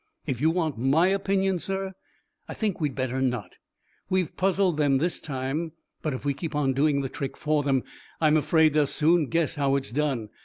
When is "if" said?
0.25-0.41, 6.11-6.25